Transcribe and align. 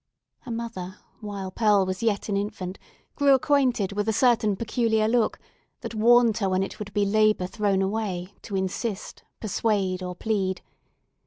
Her 0.39 0.49
mother, 0.51 0.95
while 1.19 1.51
Pearl 1.51 1.85
was 1.85 2.01
yet 2.01 2.27
an 2.27 2.35
infant, 2.35 2.79
grew 3.15 3.35
acquainted 3.35 3.91
with 3.91 4.09
a 4.09 4.13
certain 4.13 4.55
peculiar 4.55 5.07
look, 5.07 5.37
that 5.81 5.93
warned 5.93 6.39
her 6.39 6.49
when 6.49 6.63
it 6.63 6.79
would 6.79 6.91
be 6.91 7.05
labour 7.05 7.45
thrown 7.45 7.83
away 7.83 8.33
to 8.41 8.55
insist, 8.55 9.21
persuade 9.39 10.01
or 10.01 10.15
plead. 10.15 10.63